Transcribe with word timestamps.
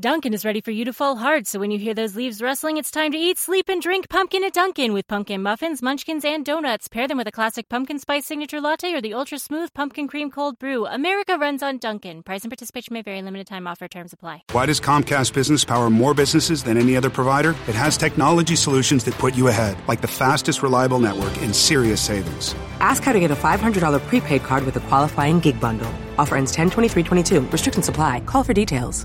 Duncan 0.00 0.32
is 0.32 0.44
ready 0.44 0.60
for 0.60 0.70
you 0.70 0.84
to 0.84 0.92
fall 0.92 1.16
hard, 1.16 1.48
so 1.48 1.58
when 1.58 1.72
you 1.72 1.78
hear 1.80 1.92
those 1.92 2.14
leaves 2.14 2.40
rustling, 2.40 2.76
it's 2.76 2.92
time 2.92 3.10
to 3.10 3.18
eat, 3.18 3.36
sleep, 3.36 3.68
and 3.68 3.82
drink 3.82 4.08
pumpkin 4.08 4.44
at 4.44 4.52
Duncan 4.52 4.92
with 4.92 5.08
pumpkin 5.08 5.42
muffins, 5.42 5.82
munchkins, 5.82 6.24
and 6.24 6.44
donuts. 6.44 6.86
Pair 6.86 7.08
them 7.08 7.18
with 7.18 7.26
a 7.26 7.32
classic 7.32 7.68
pumpkin 7.68 7.98
spice 7.98 8.24
signature 8.24 8.60
latte 8.60 8.94
or 8.94 9.00
the 9.00 9.14
ultra 9.14 9.40
smooth 9.40 9.74
pumpkin 9.74 10.06
cream 10.06 10.30
cold 10.30 10.56
brew. 10.60 10.86
America 10.86 11.36
runs 11.36 11.64
on 11.64 11.78
Duncan. 11.78 12.22
Price 12.22 12.44
and 12.44 12.50
participation 12.52 12.94
may 12.94 13.02
vary. 13.02 13.20
Limited 13.22 13.48
time 13.48 13.66
offer. 13.66 13.88
Terms 13.88 14.12
apply. 14.12 14.44
Why 14.52 14.66
does 14.66 14.78
Comcast 14.78 15.32
Business 15.32 15.64
power 15.64 15.90
more 15.90 16.14
businesses 16.14 16.62
than 16.62 16.76
any 16.76 16.96
other 16.96 17.10
provider? 17.10 17.56
It 17.66 17.74
has 17.74 17.96
technology 17.96 18.54
solutions 18.54 19.02
that 19.02 19.14
put 19.14 19.34
you 19.34 19.48
ahead, 19.48 19.76
like 19.88 20.00
the 20.00 20.06
fastest 20.06 20.62
reliable 20.62 21.00
network 21.00 21.36
and 21.38 21.52
serious 21.52 22.00
savings. 22.00 22.54
Ask 22.78 23.02
how 23.02 23.14
to 23.14 23.18
get 23.18 23.32
a 23.32 23.34
$500 23.34 24.06
prepaid 24.06 24.44
card 24.44 24.64
with 24.64 24.76
a 24.76 24.80
qualifying 24.80 25.40
gig 25.40 25.60
bundle. 25.60 25.92
Offer 26.18 26.36
ends 26.36 26.52
10 26.52 26.70
23 26.70 27.02
22. 27.02 27.40
Restrictions 27.48 27.86
supply. 27.86 28.20
Call 28.20 28.44
for 28.44 28.52
details. 28.52 29.04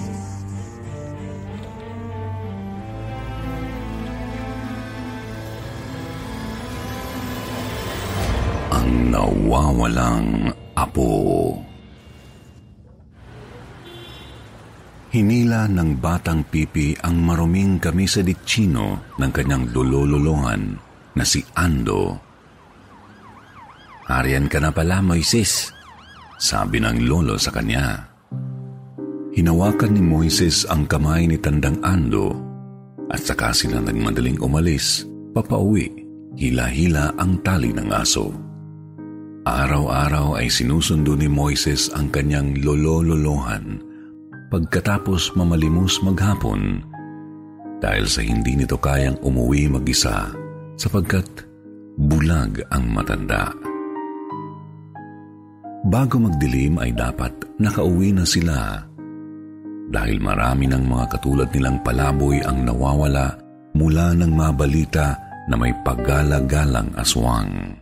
Ang 8.91 9.07
nawawalang 9.07 10.51
apo. 10.75 11.55
Hinila 15.15 15.63
ng 15.71 15.95
batang 15.95 16.43
pipi 16.43 16.99
ang 16.99 17.23
maruming 17.23 17.79
kamisa 17.79 18.19
di 18.19 18.35
chino 18.43 19.15
ng 19.15 19.31
kanyang 19.31 19.71
lulululungan 19.71 20.75
na 21.15 21.23
si 21.23 21.39
Ando. 21.55 22.19
Harian 24.11 24.51
ka 24.51 24.59
na 24.59 24.75
pala, 24.75 24.99
Moises, 24.99 25.71
sabi 26.35 26.83
ng 26.83 27.07
lolo 27.07 27.39
sa 27.39 27.55
kanya. 27.55 28.11
Hinawakan 29.31 29.95
ni 29.95 30.03
Moises 30.03 30.67
ang 30.67 30.83
kamay 30.83 31.31
ni 31.31 31.39
Tandang 31.39 31.79
Ando 31.79 32.35
at 33.07 33.23
saka 33.23 33.55
sila 33.55 33.79
nagmadaling 33.79 34.35
umalis, 34.43 35.07
papauwi, 35.31 35.87
hila-hila 36.35 37.15
ang 37.15 37.39
tali 37.39 37.71
ng 37.71 37.87
aso. 37.87 38.50
Araw-araw 39.41 40.37
ay 40.37 40.53
sinusundo 40.53 41.17
ni 41.17 41.25
Moises 41.25 41.89
ang 41.97 42.13
kanyang 42.13 42.61
lolo-lolohan 42.61 43.81
pagkatapos 44.53 45.33
mamalimos 45.33 45.97
maghapon 46.05 46.85
dahil 47.81 48.05
sa 48.05 48.21
hindi 48.21 48.53
nito 48.53 48.77
kayang 48.77 49.17
umuwi 49.25 49.65
mag-isa 49.65 50.29
sapagkat 50.77 51.25
bulag 51.97 52.61
ang 52.69 52.85
matanda. 52.93 53.49
Bago 55.89 56.21
magdilim 56.21 56.77
ay 56.77 56.93
dapat 56.93 57.33
nakauwi 57.57 58.13
na 58.13 58.29
sila 58.29 58.85
dahil 59.89 60.21
marami 60.21 60.69
ng 60.69 60.85
mga 60.85 61.17
katulad 61.17 61.49
nilang 61.49 61.81
palaboy 61.81 62.37
ang 62.45 62.61
nawawala 62.61 63.41
mula 63.73 64.13
ng 64.13 64.29
mabalita 64.37 65.17
na 65.49 65.57
may 65.57 65.73
paggala-galang 65.81 66.93
aswang. 66.93 67.73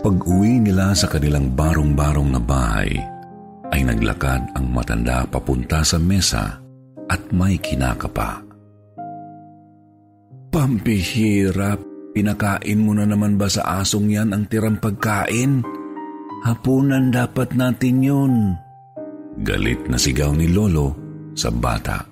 Pag-uwi 0.00 0.64
nila 0.64 0.96
sa 0.96 1.12
kanilang 1.12 1.52
barong-barong 1.52 2.32
na 2.32 2.40
bahay, 2.40 2.96
ay 3.68 3.84
naglakad 3.84 4.48
ang 4.56 4.72
matanda 4.72 5.28
papunta 5.28 5.84
sa 5.84 6.00
mesa 6.00 6.56
at 7.04 7.20
may 7.36 7.60
kinakapa. 7.60 8.40
Pampihirap, 10.48 11.78
pinakain 12.16 12.80
mo 12.80 12.96
na 12.96 13.04
naman 13.04 13.36
ba 13.36 13.52
sa 13.52 13.84
asong 13.84 14.08
yan 14.08 14.32
ang 14.32 14.48
tirang 14.48 14.80
pagkain? 14.80 15.60
Hapunan 16.48 17.12
dapat 17.12 17.52
natin 17.52 18.00
yun. 18.00 18.34
Galit 19.44 19.84
na 19.84 20.00
sigaw 20.00 20.32
ni 20.32 20.48
Lolo 20.48 20.96
sa 21.36 21.52
bata. 21.52 22.08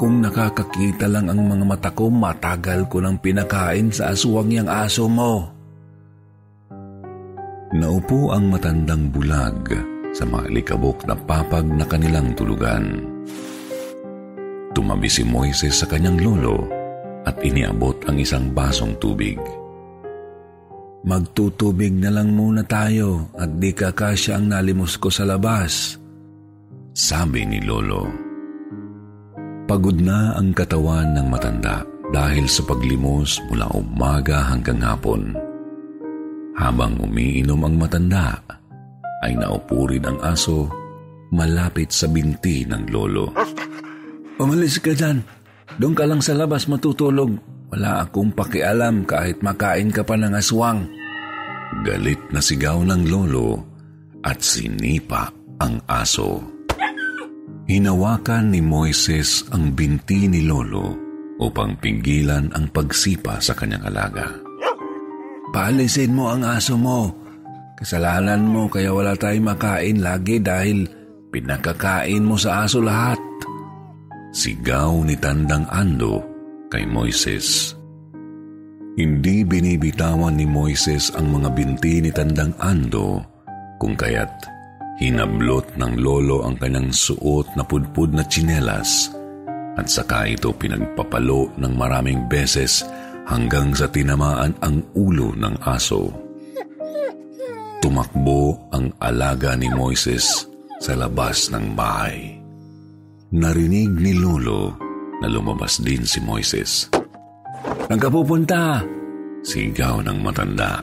Kung 0.00 0.24
nakakakita 0.24 1.04
lang 1.04 1.28
ang 1.28 1.44
mga 1.44 1.64
mata 1.68 1.90
ko, 1.92 2.08
matagal 2.08 2.88
ko 2.88 3.04
nang 3.04 3.20
pinakain 3.20 3.92
sa 3.92 4.16
aswang 4.16 4.48
yang 4.48 4.72
aso 4.72 5.04
mo. 5.04 5.59
Naupo 7.70 8.34
ang 8.34 8.50
matandang 8.50 9.14
bulag 9.14 9.70
sa 10.10 10.26
maalikabok 10.26 11.06
na 11.06 11.14
papag 11.14 11.62
na 11.70 11.86
kanilang 11.86 12.34
tulugan. 12.34 13.06
Tumabi 14.74 15.06
si 15.06 15.22
Moises 15.22 15.78
sa 15.78 15.86
kanyang 15.86 16.18
lolo 16.18 16.66
at 17.22 17.38
iniabot 17.38 17.94
ang 18.10 18.18
isang 18.18 18.50
basong 18.50 18.98
tubig. 18.98 19.38
Magtutubig 21.06 21.94
na 21.94 22.10
lang 22.10 22.34
muna 22.34 22.66
tayo 22.66 23.30
at 23.38 23.54
di 23.62 23.70
kakasya 23.70 24.42
ang 24.42 24.50
nalimos 24.50 24.98
ko 24.98 25.06
sa 25.06 25.22
labas, 25.22 25.94
sabi 26.90 27.46
ni 27.46 27.62
lolo. 27.62 28.10
Pagod 29.70 30.02
na 30.02 30.34
ang 30.34 30.50
katawan 30.50 31.14
ng 31.14 31.26
matanda 31.30 31.86
dahil 32.10 32.50
sa 32.50 32.66
paglimos 32.66 33.38
mula 33.46 33.70
umaga 33.78 34.50
hanggang 34.50 34.82
hapon. 34.82 35.49
Habang 36.60 37.00
umiinom 37.00 37.64
ang 37.64 37.74
matanda, 37.80 38.36
ay 39.24 39.32
naupo 39.32 39.88
rin 39.88 40.04
ang 40.04 40.20
aso 40.20 40.68
malapit 41.32 41.88
sa 41.88 42.04
binti 42.04 42.68
ng 42.68 42.84
lolo. 42.92 43.32
Umalis 44.36 44.76
ka 44.76 44.92
dyan. 44.92 45.24
Doon 45.80 45.96
ka 45.96 46.04
lang 46.04 46.20
sa 46.20 46.36
labas 46.36 46.68
matutulog. 46.68 47.32
Wala 47.72 48.04
akong 48.04 48.36
pakialam 48.36 49.08
kahit 49.08 49.40
makain 49.40 49.88
ka 49.88 50.04
pa 50.04 50.20
ng 50.20 50.36
aswang. 50.36 50.84
Galit 51.86 52.20
na 52.34 52.42
sigaw 52.42 52.82
ng 52.84 53.08
lolo 53.08 53.62
at 54.20 54.42
sinipa 54.44 55.32
ang 55.62 55.80
aso. 55.88 56.44
Hinawakan 57.70 58.50
ni 58.50 58.60
Moises 58.60 59.46
ang 59.54 59.72
binti 59.72 60.26
ni 60.26 60.42
lolo 60.42 60.92
upang 61.38 61.78
pigilan 61.78 62.52
ang 62.52 62.68
pagsipa 62.74 63.38
sa 63.38 63.54
kanyang 63.54 63.86
alaga. 63.86 64.49
Paalisin 65.50 66.14
mo 66.14 66.30
ang 66.30 66.46
aso 66.46 66.78
mo. 66.78 67.10
Kasalanan 67.74 68.46
mo 68.46 68.70
kaya 68.70 68.94
wala 68.94 69.18
tayong 69.18 69.50
makain 69.50 69.98
lagi 69.98 70.38
dahil 70.38 70.86
pinakakain 71.34 72.22
mo 72.22 72.38
sa 72.38 72.66
aso 72.66 72.78
lahat. 72.78 73.18
Sigaw 74.30 75.02
ni 75.02 75.18
Tandang 75.18 75.66
Ando 75.74 76.22
kay 76.70 76.86
Moises. 76.86 77.74
Hindi 78.94 79.42
binibitawan 79.42 80.38
ni 80.38 80.46
Moises 80.46 81.10
ang 81.18 81.34
mga 81.34 81.50
binti 81.50 81.98
ni 81.98 82.14
Tandang 82.14 82.54
Ando 82.62 83.18
kung 83.82 83.98
kaya't 83.98 84.30
hinablot 85.00 85.80
ng 85.80 85.98
lolo 85.98 86.44
ang 86.44 86.60
kanyang 86.60 86.92
suot 86.92 87.56
na 87.56 87.64
pudpud 87.64 88.12
na 88.12 88.22
tsinelas 88.22 89.08
at 89.80 89.88
saka 89.88 90.28
ito 90.28 90.52
pinagpapalo 90.52 91.48
ng 91.56 91.72
maraming 91.72 92.28
beses 92.28 92.84
hanggang 93.30 93.70
sa 93.70 93.86
tinamaan 93.86 94.58
ang 94.58 94.82
ulo 94.98 95.30
ng 95.38 95.54
aso. 95.62 96.10
Tumakbo 97.80 98.68
ang 98.74 98.90
alaga 98.98 99.54
ni 99.54 99.70
Moises 99.70 100.50
sa 100.82 100.92
labas 100.98 101.48
ng 101.54 101.72
bahay. 101.78 102.36
Narinig 103.30 103.94
ni 103.94 104.12
Lolo 104.18 104.74
na 105.22 105.30
lumabas 105.30 105.78
din 105.78 106.02
si 106.02 106.18
Moises. 106.20 106.90
Nagkapupunta! 107.86 108.82
Sigaw 109.40 110.04
ng 110.04 110.18
matanda. 110.20 110.82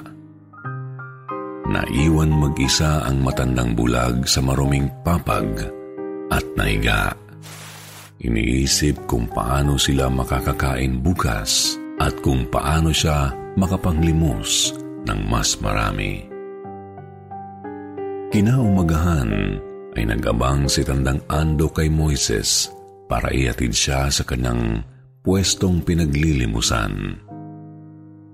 Naiwan 1.68 2.32
mag-isa 2.32 3.04
ang 3.04 3.22
matandang 3.22 3.76
bulag 3.76 4.24
sa 4.24 4.40
maruming 4.40 4.88
papag 5.04 5.52
at 6.32 6.46
naiga. 6.56 7.12
Iniisip 8.24 9.06
kung 9.06 9.30
paano 9.30 9.78
sila 9.78 10.10
makakakain 10.10 11.04
bukas 11.04 11.78
at 11.98 12.14
kung 12.22 12.46
paano 12.50 12.94
siya 12.94 13.34
makapanglimos 13.58 14.74
ng 15.06 15.20
mas 15.26 15.58
marami. 15.58 16.26
Kinaumagahan, 18.30 19.32
ay 19.98 20.06
nagabang 20.06 20.70
si 20.70 20.86
Tandang 20.86 21.26
Ando 21.26 21.74
kay 21.74 21.90
Moises 21.90 22.70
para 23.10 23.34
iatid 23.34 23.74
siya 23.74 24.14
sa 24.14 24.22
kanyang 24.22 24.86
pwestong 25.26 25.82
pinaglilimusan. 25.82 27.18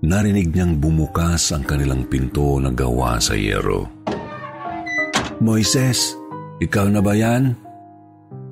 Narinig 0.04 0.52
niyang 0.52 0.76
bumukas 0.76 1.48
ang 1.56 1.64
kanilang 1.64 2.04
pinto 2.04 2.60
na 2.60 2.68
gawa 2.68 3.16
sa 3.16 3.32
yero. 3.32 3.88
Moises, 5.40 6.12
ikaw 6.60 6.92
na 6.92 7.00
ba 7.00 7.16
yan? 7.16 7.56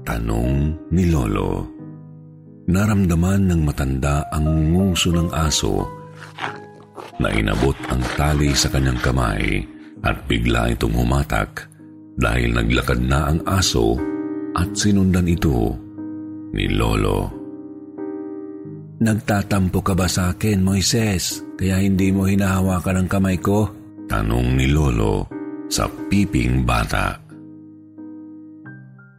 Tanong 0.08 0.72
ni 0.88 1.12
Lolo. 1.12 1.81
Naramdaman 2.72 3.52
ng 3.52 3.68
matanda 3.68 4.24
ang 4.32 4.72
nguso 4.72 5.12
ng 5.12 5.28
aso 5.28 5.84
na 7.20 7.28
inabot 7.28 7.76
ang 7.92 8.00
tali 8.16 8.56
sa 8.56 8.72
kanyang 8.72 8.96
kamay 9.04 9.60
at 10.00 10.24
bigla 10.24 10.72
itong 10.72 10.96
humatak 10.96 11.68
dahil 12.16 12.56
naglakad 12.56 13.04
na 13.04 13.28
ang 13.28 13.44
aso 13.44 14.00
at 14.56 14.72
sinundan 14.72 15.28
ito 15.28 15.76
ni 16.56 16.72
Lolo. 16.72 17.28
Nagtatampo 19.04 19.84
ka 19.84 19.92
ba 19.92 20.08
sa 20.08 20.32
akin, 20.32 20.64
Moises? 20.64 21.44
Kaya 21.60 21.76
hindi 21.76 22.08
mo 22.08 22.24
hinahawakan 22.24 23.04
ang 23.04 23.08
kamay 23.12 23.36
ko? 23.36 23.68
Tanong 24.08 24.56
ni 24.56 24.72
Lolo 24.72 25.28
sa 25.68 25.84
piping 26.08 26.64
bata. 26.64 27.20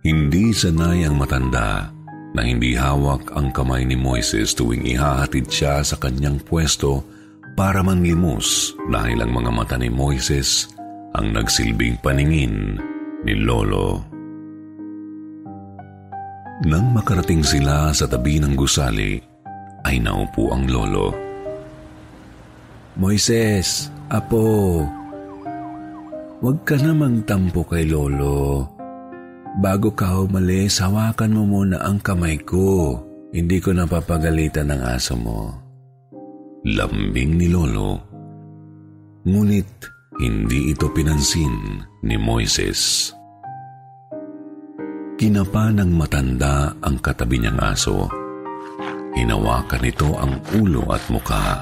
Hindi 0.02 0.50
sanay 0.50 1.06
ang 1.06 1.22
matanda 1.22 1.94
na 2.34 2.42
hindi 2.42 2.74
hawak 2.74 3.30
ang 3.38 3.54
kamay 3.54 3.86
ni 3.86 3.94
Moises 3.94 4.58
tuwing 4.58 4.84
ihahatid 4.90 5.46
siya 5.48 5.86
sa 5.86 5.96
kanyang 6.02 6.42
pwesto 6.42 7.06
para 7.54 7.86
manlimos 7.86 8.74
dahil 8.90 9.22
ang 9.22 9.32
mga 9.38 9.52
mata 9.54 9.78
ni 9.78 9.94
Moises 9.94 10.74
ang 11.14 11.30
nagsilbing 11.30 12.02
paningin 12.02 12.82
ni 13.22 13.38
Lolo. 13.38 14.02
Nang 16.66 16.90
makarating 16.96 17.46
sila 17.46 17.94
sa 17.94 18.10
tabi 18.10 18.42
ng 18.42 18.58
gusali, 18.58 19.22
ay 19.86 20.02
naupo 20.02 20.50
ang 20.50 20.66
Lolo. 20.66 21.14
Moises, 22.98 23.94
Apo, 24.10 24.86
huwag 26.42 26.58
ka 26.66 26.78
namang 26.82 27.26
tampo 27.30 27.62
kay 27.66 27.86
Lolo. 27.86 28.73
Bago 29.54 29.94
ka 29.94 30.18
umalis, 30.18 30.82
hawakan 30.82 31.38
mo 31.38 31.44
muna 31.46 31.78
ang 31.86 32.02
kamay 32.02 32.42
ko. 32.42 32.98
Hindi 33.30 33.62
ko 33.62 33.74
napapagalitan 33.74 34.74
ng 34.74 34.82
aso 34.82 35.14
mo. 35.14 35.54
Lambing 36.66 37.38
ni 37.38 37.48
Lolo. 37.54 38.02
Ngunit 39.26 39.70
hindi 40.18 40.74
ito 40.74 40.90
pinansin 40.90 41.82
ni 42.02 42.18
Moises. 42.18 43.14
Kinapa 45.18 45.70
ng 45.70 45.92
matanda 45.94 46.74
ang 46.82 46.98
katabi 46.98 47.38
niyang 47.38 47.62
aso. 47.62 48.10
Hinawakan 49.14 49.82
nito 49.86 50.10
ang 50.18 50.34
ulo 50.58 50.82
at 50.90 51.04
muka. 51.14 51.62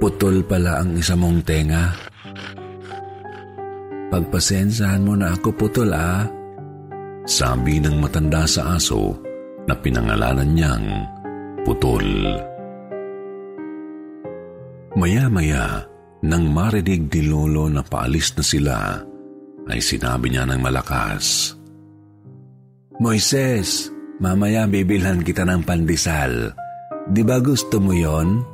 Putol 0.00 0.40
pala 0.48 0.80
ang 0.80 0.96
isa 0.96 1.12
mong 1.12 1.44
tenga. 1.44 1.92
Pagpasensahan 4.12 5.08
mo 5.08 5.16
na 5.16 5.32
ako 5.32 5.56
putol 5.56 5.88
ah. 5.96 6.28
Sabi 7.24 7.80
ng 7.80 7.96
matanda 7.96 8.44
sa 8.44 8.76
aso 8.76 9.16
na 9.64 9.72
pinangalanan 9.72 10.52
niyang 10.52 10.86
putol. 11.64 12.04
Maya-maya, 14.92 15.88
nang 16.28 16.44
marinig 16.52 17.08
ni 17.08 17.24
Lolo 17.24 17.72
na 17.72 17.80
paalis 17.80 18.36
na 18.36 18.44
sila, 18.44 18.76
ay 19.72 19.80
sinabi 19.80 20.28
niya 20.28 20.44
ng 20.44 20.60
malakas, 20.60 21.56
Moises, 23.00 23.88
mamaya 24.20 24.68
bibilhan 24.68 25.24
kita 25.24 25.48
ng 25.48 25.64
pandesal. 25.64 26.52
Di 27.08 27.24
ba 27.24 27.40
gusto 27.40 27.80
mo 27.80 27.96
yon? 27.96 28.44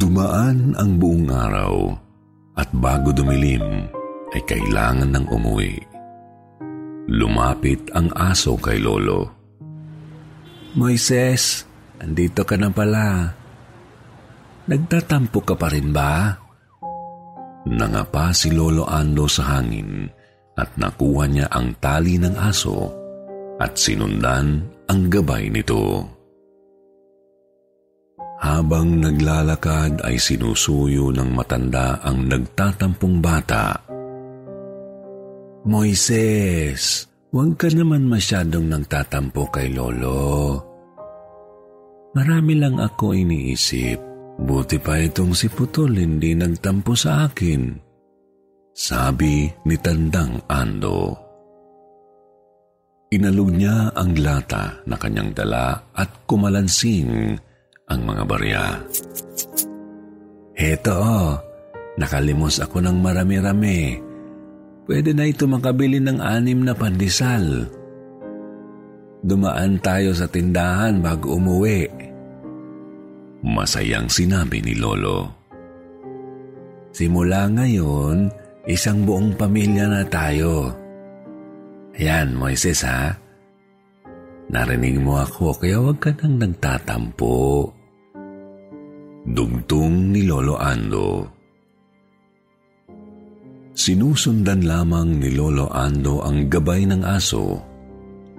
Dumaan 0.00 0.72
ang 0.80 0.96
buong 0.96 1.28
araw 1.28 2.07
at 2.58 2.68
bago 2.74 3.14
dumilim 3.14 3.86
ay 4.34 4.42
kailangan 4.44 5.14
ng 5.14 5.26
umuwi. 5.30 5.78
Lumapit 7.08 7.88
ang 7.96 8.12
aso 8.12 8.58
kay 8.60 8.82
Lolo. 8.82 9.32
Moises, 10.76 11.64
andito 12.02 12.44
ka 12.44 12.60
na 12.60 12.68
pala. 12.68 13.32
Nagtatampo 14.68 15.40
ka 15.40 15.56
pa 15.56 15.72
rin 15.72 15.88
ba? 15.88 16.36
Nangapa 17.64 18.36
si 18.36 18.52
Lolo 18.52 18.84
Ando 18.84 19.24
sa 19.24 19.56
hangin 19.56 20.04
at 20.58 20.76
nakuha 20.76 21.24
niya 21.24 21.46
ang 21.48 21.72
tali 21.80 22.20
ng 22.20 22.36
aso 22.36 22.92
at 23.56 23.78
sinundan 23.80 24.68
ang 24.90 25.00
gabay 25.08 25.48
nito. 25.48 26.17
Habang 28.38 29.02
naglalakad 29.02 30.06
ay 30.06 30.14
sinusuyo 30.14 31.10
ng 31.10 31.34
matanda 31.34 31.98
ang 32.06 32.30
nagtatampong 32.30 33.18
bata. 33.18 33.74
Moises, 35.66 37.10
huwag 37.34 37.58
ka 37.58 37.66
naman 37.74 38.06
masyadong 38.06 38.70
nagtatampo 38.70 39.50
kay 39.50 39.74
Lolo. 39.74 40.62
Marami 42.14 42.54
lang 42.62 42.78
ako 42.78 43.10
iniisip. 43.10 43.98
Buti 44.38 44.78
pa 44.78 45.02
itong 45.02 45.34
si 45.34 45.50
Putol 45.50 45.98
hindi 45.98 46.30
nagtampo 46.38 46.94
sa 46.94 47.26
akin. 47.26 47.74
Sabi 48.70 49.50
ni 49.66 49.74
Tandang 49.82 50.46
Ando. 50.46 51.10
Inalog 53.10 53.50
niya 53.50 53.90
ang 53.98 54.14
lata 54.14 54.78
na 54.86 54.94
kanyang 54.94 55.34
dala 55.34 55.90
at 55.90 56.22
kumalansing 56.22 57.34
ang 57.88 58.00
mga 58.04 58.22
barya. 58.28 58.64
Heto 60.54 61.00
nakalimos 61.98 62.62
ako 62.62 62.78
ng 62.84 62.98
marami-rami. 63.02 63.98
Pwede 64.88 65.12
na 65.12 65.28
ito 65.28 65.44
makabili 65.44 66.00
ng 66.00 66.22
anim 66.22 66.64
na 66.64 66.72
pandesal. 66.72 67.68
Dumaan 69.20 69.82
tayo 69.82 70.14
sa 70.14 70.30
tindahan 70.30 71.02
bago 71.02 71.36
umuwi. 71.36 71.84
Masayang 73.44 74.08
sinabi 74.08 74.62
ni 74.62 74.78
Lolo. 74.78 75.28
Simula 76.94 77.50
ngayon, 77.52 78.32
isang 78.64 79.04
buong 79.04 79.36
pamilya 79.36 79.86
na 79.90 80.02
tayo. 80.08 80.72
Yan, 81.98 82.32
Moises 82.32 82.86
ha. 82.86 83.12
Narinig 84.48 84.96
mo 85.02 85.20
ako 85.20 85.60
kaya 85.60 85.76
huwag 85.76 86.00
ka 86.00 86.14
nang 86.24 86.40
nagtatampo. 86.40 87.68
Dugtong 89.28 90.08
ni 90.08 90.24
Lolo 90.24 90.56
Ando. 90.56 91.28
Sinusundan 93.76 94.64
lamang 94.64 95.20
ni 95.20 95.36
Lolo 95.36 95.68
Ando 95.68 96.24
ang 96.24 96.48
gabay 96.48 96.88
ng 96.88 97.04
aso 97.04 97.60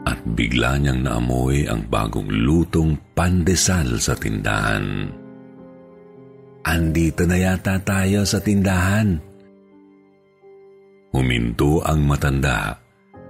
at 0.02 0.18
bigla 0.34 0.82
niyang 0.82 1.06
naamoy 1.06 1.70
ang 1.70 1.86
bagong 1.86 2.34
lutong 2.34 2.98
pandesal 3.14 4.02
sa 4.02 4.18
tindahan. 4.18 5.14
Andito 6.66 7.22
na 7.30 7.38
yata 7.38 7.78
tayo 7.86 8.26
sa 8.26 8.42
tindahan. 8.42 9.14
Huminto 11.14 11.86
ang 11.86 12.02
matanda 12.02 12.74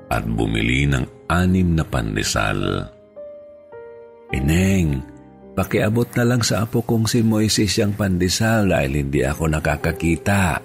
at 0.07 0.23
bumili 0.23 0.87
ng 0.87 1.27
anim 1.27 1.75
na 1.75 1.83
pandesal. 1.83 2.87
Ineng, 4.31 5.08
pakiabot 5.59 6.07
na 6.15 6.23
lang 6.23 6.39
sa 6.39 6.63
apo 6.63 6.87
kong 6.87 7.03
si 7.03 7.19
Moises 7.19 7.75
yung 7.83 7.91
pandesal 7.91 8.71
dahil 8.71 9.03
hindi 9.03 9.27
ako 9.27 9.51
nakakakita. 9.51 10.55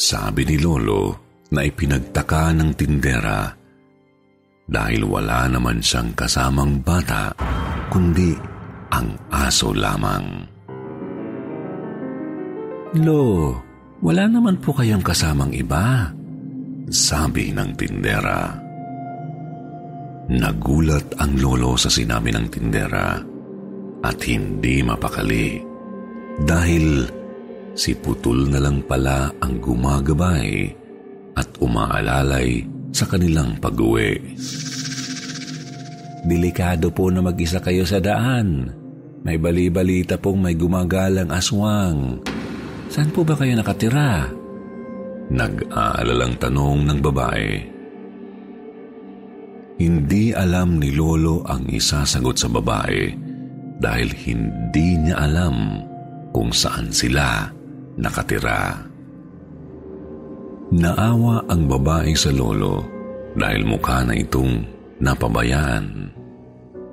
Sabi 0.00 0.48
ni 0.48 0.56
Lolo 0.56 1.20
na 1.52 1.60
ipinagtaka 1.60 2.56
ng 2.56 2.72
tindera 2.72 3.52
dahil 4.64 5.04
wala 5.04 5.44
naman 5.44 5.84
siyang 5.84 6.16
kasamang 6.16 6.80
bata 6.80 7.36
kundi 7.92 8.32
ang 8.96 9.12
aso 9.28 9.76
lamang. 9.76 10.24
Lo, 12.96 13.52
wala 14.00 14.24
naman 14.24 14.56
po 14.56 14.72
kayong 14.72 15.04
kasamang 15.04 15.52
iba. 15.52 16.08
Sabi 16.88 17.52
ng 17.52 17.70
tindera. 17.76 18.56
Nagulat 20.32 21.12
ang 21.20 21.36
lolo 21.36 21.76
sa 21.76 21.92
sinabi 21.92 22.32
ng 22.32 22.46
tindera 22.48 23.31
at 24.02 24.18
hindi 24.26 24.82
mapakali 24.82 25.62
dahil 26.42 27.06
Si 27.72 27.96
Putol 27.96 28.52
na 28.52 28.60
lang 28.60 28.84
pala 28.84 29.32
ang 29.40 29.56
gumagabay 29.56 30.68
at 31.32 31.48
umaalalay 31.56 32.60
sa 32.92 33.08
kanilang 33.08 33.56
pag-uwi. 33.56 34.36
Delikado 36.28 36.92
po 36.92 37.08
na 37.08 37.24
mag-isa 37.24 37.64
kayo 37.64 37.88
sa 37.88 37.96
daan. 37.96 38.68
May 39.24 39.40
bali-balita 39.40 40.20
pong 40.20 40.44
may 40.44 40.54
gumagalang 40.54 41.32
aswang. 41.32 42.20
Saan 42.92 43.08
po 43.08 43.24
ba 43.24 43.40
kayo 43.40 43.56
nakatira? 43.56 44.28
Nag-aalalang 45.32 46.36
tanong 46.36 46.80
ng 46.84 46.98
babae. 47.00 47.50
Hindi 49.80 50.36
alam 50.36 50.76
ni 50.76 50.92
Lolo 50.92 51.40
ang 51.48 51.72
isasagot 51.72 52.36
sa 52.36 52.52
babae 52.52 53.21
dahil 53.82 54.14
hindi 54.14 54.94
niya 55.02 55.26
alam 55.26 55.82
kung 56.30 56.54
saan 56.54 56.94
sila 56.94 57.50
nakatira. 57.98 58.78
Naawa 60.72 61.44
ang 61.50 61.68
babae 61.68 62.14
sa 62.16 62.32
lolo 62.32 62.80
dahil 63.36 63.66
mukha 63.66 64.06
na 64.06 64.16
itong 64.16 64.64
napabayaan. 65.02 66.08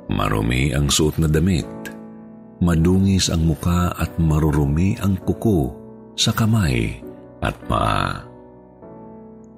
Marumi 0.10 0.74
ang 0.74 0.90
suot 0.90 1.22
na 1.22 1.30
damit, 1.30 1.70
madungis 2.60 3.30
ang 3.30 3.46
muka 3.46 3.94
at 3.94 4.10
marurumi 4.18 4.98
ang 5.00 5.16
kuko 5.22 5.72
sa 6.18 6.34
kamay 6.34 6.98
at 7.40 7.56
paa. 7.70 8.26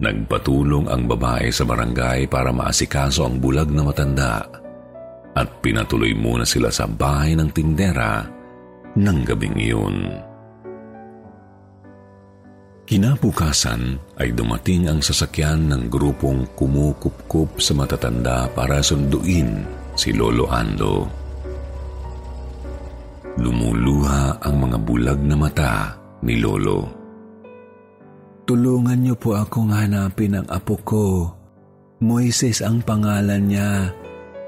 Nagpatulong 0.01 0.91
ang 0.91 1.07
babae 1.07 1.49
sa 1.49 1.63
barangay 1.63 2.27
para 2.27 2.51
maasikaso 2.51 3.25
ang 3.25 3.39
bulag 3.39 3.69
na 3.71 3.85
matanda 3.85 4.60
at 5.35 5.47
pinatuloy 5.63 6.11
muna 6.11 6.43
sila 6.43 6.67
sa 6.71 6.87
bahay 6.87 7.35
ng 7.35 7.49
tindera 7.51 8.27
ng 8.95 9.17
gabing 9.23 9.55
iyon. 9.55 9.97
Kinabukasan 12.91 13.95
ay 14.19 14.35
dumating 14.35 14.91
ang 14.91 14.99
sasakyan 14.99 15.71
ng 15.71 15.87
grupong 15.87 16.43
kumukupkup 16.59 17.55
sa 17.55 17.71
matatanda 17.71 18.51
para 18.51 18.83
sunduin 18.83 19.63
si 19.95 20.11
Lolo 20.11 20.51
Ando. 20.51 21.07
Lumuluha 23.39 24.43
ang 24.43 24.55
mga 24.67 24.77
bulag 24.83 25.19
na 25.23 25.39
mata 25.39 25.95
ni 26.19 26.43
Lolo. 26.43 26.83
Tulungan 28.43 28.99
niyo 28.99 29.15
po 29.15 29.39
akong 29.39 29.71
hanapin 29.71 30.35
ang 30.35 30.47
apo 30.51 30.75
ko. 30.83 31.31
Moises 32.03 32.59
ang 32.59 32.83
pangalan 32.83 33.47
niya. 33.47 34.00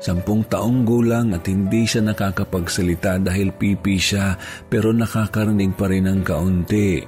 Sampung 0.04 0.44
taong 0.52 0.84
gulang 0.84 1.32
at 1.32 1.48
hindi 1.48 1.88
siya 1.88 2.04
nakakapagsalita 2.04 3.24
dahil 3.24 3.56
pipi 3.56 3.96
siya 3.96 4.36
pero 4.68 4.92
nakakarinig 4.92 5.80
pa 5.80 5.88
rin 5.88 6.12
ng 6.12 6.20
kaunti. 6.28 7.00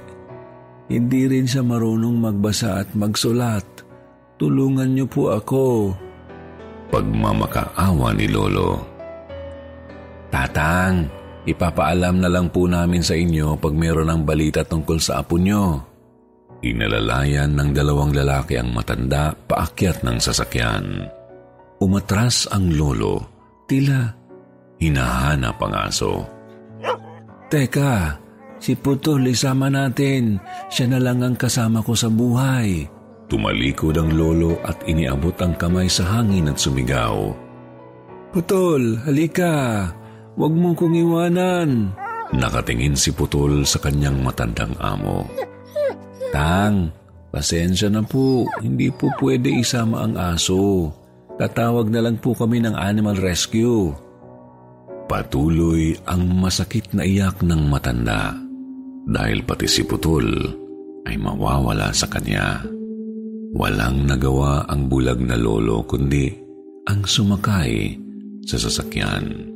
Hindi 0.88 1.28
rin 1.28 1.44
siya 1.44 1.60
marunong 1.60 2.16
magbasa 2.16 2.80
at 2.80 2.96
magsulat. 2.96 3.84
Tulungan 4.40 4.96
niyo 4.96 5.04
po 5.12 5.28
ako. 5.28 5.92
Pagmamakaawa 6.88 8.16
ni 8.16 8.32
Lolo. 8.32 8.80
Tatang, 10.32 11.04
ipapaalam 11.44 12.16
na 12.24 12.32
lang 12.32 12.48
po 12.48 12.64
namin 12.64 13.04
sa 13.04 13.12
inyo 13.12 13.60
pag 13.60 13.76
meron 13.76 14.08
ng 14.08 14.22
balita 14.24 14.64
tungkol 14.64 14.96
sa 14.96 15.20
apo 15.20 15.36
niyo. 15.36 15.84
Inalalayan 16.64 17.52
ng 17.52 17.76
dalawang 17.76 18.16
lalaki 18.16 18.56
ang 18.56 18.72
matanda 18.72 19.36
paakyat 19.36 20.00
ng 20.00 20.16
sasakyan. 20.16 21.12
Umatras 21.80 22.48
ang 22.50 22.72
lolo, 22.72 23.20
tila 23.68 24.12
hinahanap 24.80 25.56
ang 25.60 25.74
aso. 25.88 26.24
Teka, 27.46 28.26
Si 28.56 28.72
Putol, 28.72 29.28
isama 29.28 29.68
natin. 29.68 30.40
Siya 30.72 30.88
na 30.88 30.98
lang 31.00 31.20
ang 31.20 31.36
kasama 31.36 31.84
ko 31.84 31.92
sa 31.92 32.08
buhay. 32.08 32.88
Tumalikod 33.28 33.98
ang 33.98 34.10
lolo 34.14 34.56
at 34.64 34.80
iniabot 34.86 35.34
ang 35.42 35.58
kamay 35.58 35.90
sa 35.90 36.06
hangin 36.08 36.48
at 36.48 36.56
sumigaw. 36.56 37.34
Putol, 38.32 39.02
halika. 39.04 39.86
Huwag 40.36 40.52
mong 40.56 40.76
kong 40.76 40.96
iwanan. 40.96 41.70
Nakatingin 42.32 42.96
si 42.96 43.12
Putol 43.12 43.64
sa 43.68 43.76
kanyang 43.80 44.24
matandang 44.24 44.74
amo. 44.80 45.28
Tang, 46.32 46.90
pasensya 47.30 47.92
na 47.92 48.02
po. 48.02 48.48
Hindi 48.60 48.88
po 48.88 49.12
pwede 49.20 49.52
isama 49.52 50.04
ang 50.04 50.14
aso. 50.16 50.90
Tatawag 51.36 51.92
na 51.92 52.00
lang 52.00 52.16
po 52.16 52.32
kami 52.32 52.64
ng 52.64 52.72
animal 52.72 53.20
rescue. 53.20 53.92
Patuloy 55.04 55.92
ang 56.08 56.32
masakit 56.32 56.96
na 56.96 57.04
iyak 57.04 57.44
ng 57.44 57.68
matanda 57.68 58.32
dahil 59.04 59.44
pati 59.44 59.68
si 59.68 59.84
Putol 59.84 60.26
ay 61.04 61.20
mawawala 61.20 61.92
sa 61.92 62.08
kanya. 62.08 62.64
Walang 63.52 64.08
nagawa 64.08 64.64
ang 64.64 64.88
bulag 64.88 65.20
na 65.20 65.36
lolo 65.36 65.84
kundi 65.84 66.32
ang 66.88 67.04
sumakay 67.04 67.94
sa 68.48 68.56
sasakyan. 68.56 69.52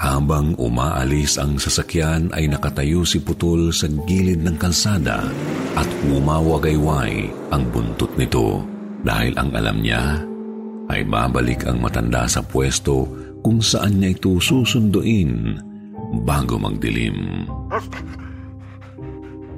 Habang 0.00 0.56
umaalis 0.56 1.36
ang 1.36 1.60
sasakyan 1.60 2.30
ay 2.32 2.46
nakatayo 2.46 3.02
si 3.02 3.20
Putol 3.20 3.74
sa 3.74 3.90
gilid 4.06 4.46
ng 4.46 4.56
kalsada 4.56 5.26
at 5.74 5.88
umawagayway 6.08 7.26
ang 7.50 7.68
buntot 7.74 8.14
nito 8.16 8.64
dahil 9.04 9.34
ang 9.36 9.50
alam 9.52 9.84
niya 9.84 10.29
ay 10.90 11.06
babalik 11.06 11.70
ang 11.70 11.78
matanda 11.78 12.26
sa 12.26 12.42
pwesto 12.42 13.06
kung 13.40 13.62
saan 13.62 14.02
niya 14.02 14.18
ito 14.18 14.36
susunduin 14.42 15.56
bago 16.26 16.58
magdilim. 16.58 17.46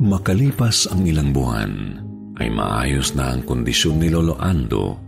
Makalipas 0.02 0.90
ang 0.92 1.08
ilang 1.08 1.32
buwan, 1.32 1.72
ay 2.36 2.48
maayos 2.52 3.14
na 3.16 3.32
ang 3.32 3.42
kondisyon 3.46 4.02
ni 4.02 4.08
Lolo 4.12 4.36
Ando, 4.36 4.98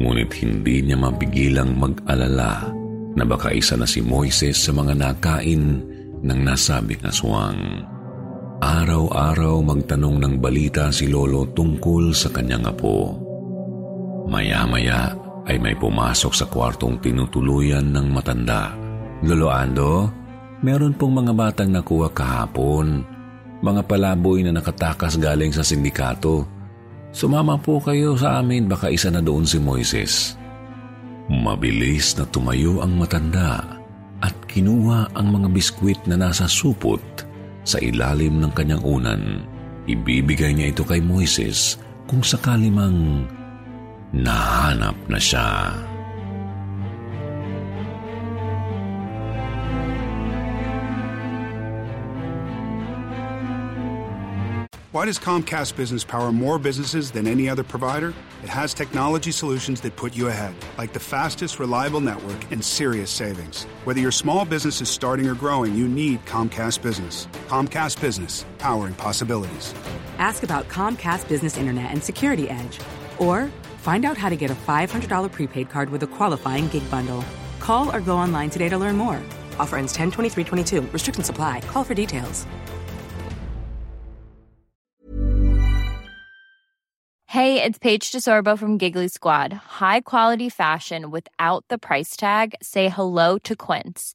ngunit 0.00 0.30
hindi 0.42 0.82
niya 0.82 0.98
mabigilang 0.98 1.76
mag-alala 1.76 2.72
na 3.14 3.22
baka 3.22 3.54
isa 3.54 3.78
na 3.78 3.86
si 3.86 4.02
Moises 4.02 4.58
sa 4.58 4.74
mga 4.74 4.96
nakain 4.98 5.64
ng 6.24 6.38
nasabing 6.40 7.04
aswang. 7.06 7.84
Araw-araw 8.64 9.60
magtanong 9.60 10.18
ng 10.24 10.34
balita 10.40 10.88
si 10.88 11.06
Lolo 11.10 11.46
tungkol 11.52 12.16
sa 12.16 12.32
kanyang 12.32 12.64
apo. 12.64 13.12
Maya-maya 14.24 15.23
ay 15.44 15.60
may 15.60 15.76
pumasok 15.76 16.32
sa 16.32 16.46
kwartong 16.48 17.00
tinutuluyan 17.00 17.84
ng 17.92 18.06
matanda. 18.12 18.72
Lolo 19.24 19.48
Ando, 19.52 20.08
meron 20.64 20.96
pong 20.96 21.24
mga 21.24 21.32
batang 21.36 21.70
nakuha 21.72 22.08
kahapon 22.12 23.14
mga 23.64 23.82
palaboy 23.88 24.44
na 24.44 24.52
nakatakas 24.52 25.16
galing 25.16 25.48
sa 25.48 25.64
sindikato. 25.64 26.44
Sumama 27.16 27.56
po 27.56 27.80
kayo 27.80 28.12
sa 28.12 28.44
amin, 28.44 28.68
baka 28.68 28.92
isa 28.92 29.08
na 29.08 29.24
doon 29.24 29.48
si 29.48 29.56
Moises. 29.56 30.36
Mabilis 31.32 32.12
na 32.20 32.28
tumayo 32.28 32.84
ang 32.84 33.00
matanda 33.00 33.80
at 34.20 34.36
kinuha 34.44 35.16
ang 35.16 35.32
mga 35.32 35.48
biskwit 35.48 36.00
na 36.04 36.20
nasa 36.20 36.44
supot 36.44 37.00
sa 37.64 37.80
ilalim 37.80 38.44
ng 38.44 38.52
kanyang 38.52 38.84
unan. 38.84 39.22
Ibibigay 39.88 40.52
niya 40.52 40.76
ito 40.76 40.84
kay 40.84 41.00
Moises 41.00 41.80
kung 42.04 42.20
sakali 42.20 42.68
mang 42.68 43.24
nahanap 44.14 44.94
na 45.10 45.18
siya. 45.18 45.74
Why 54.94 55.06
does 55.06 55.18
Comcast 55.18 55.74
Business 55.74 56.04
power 56.04 56.30
more 56.30 56.56
businesses 56.56 57.10
than 57.10 57.26
any 57.26 57.48
other 57.48 57.64
provider? 57.64 58.14
It 58.44 58.48
has 58.48 58.72
technology 58.72 59.32
solutions 59.32 59.80
that 59.80 59.96
put 59.96 60.14
you 60.14 60.28
ahead, 60.28 60.54
like 60.78 60.92
the 60.92 61.00
fastest, 61.00 61.58
reliable 61.58 62.00
network 62.00 62.52
and 62.52 62.64
serious 62.64 63.10
savings. 63.10 63.64
Whether 63.82 63.98
your 63.98 64.12
small 64.12 64.44
business 64.44 64.80
is 64.80 64.88
starting 64.88 65.26
or 65.26 65.34
growing, 65.34 65.74
you 65.74 65.88
need 65.88 66.24
Comcast 66.26 66.80
Business. 66.80 67.26
Comcast 67.48 68.00
Business, 68.00 68.46
powering 68.58 68.94
possibilities. 68.94 69.74
Ask 70.18 70.44
about 70.44 70.68
Comcast 70.68 71.26
Business 71.28 71.56
Internet 71.56 71.90
and 71.90 72.00
Security 72.00 72.48
Edge, 72.48 72.78
or 73.18 73.50
find 73.84 74.04
out 74.04 74.16
how 74.16 74.28
to 74.28 74.36
get 74.36 74.50
a 74.50 74.54
$500 74.54 75.30
prepaid 75.30 75.70
card 75.70 75.90
with 75.90 76.02
a 76.02 76.08
qualifying 76.16 76.68
gig 76.68 76.90
bundle. 76.90 77.24
Call 77.60 77.94
or 77.94 78.00
go 78.00 78.16
online 78.16 78.50
today 78.50 78.68
to 78.68 78.78
learn 78.78 78.96
more. 78.96 79.22
Offer 79.58 79.76
ends 79.76 79.92
10 79.92 80.10
23 80.10 80.44
22. 80.44 80.80
Restrictions 80.92 81.28
apply. 81.28 81.60
Call 81.72 81.84
for 81.84 81.94
details. 81.94 82.46
Hey, 87.34 87.60
it's 87.60 87.80
Paige 87.80 88.12
DeSorbo 88.12 88.56
from 88.56 88.78
Giggly 88.78 89.08
Squad. 89.08 89.52
High 89.52 90.02
quality 90.02 90.48
fashion 90.48 91.10
without 91.10 91.64
the 91.68 91.78
price 91.78 92.16
tag? 92.16 92.54
Say 92.62 92.88
hello 92.88 93.38
to 93.38 93.56
Quince. 93.56 94.14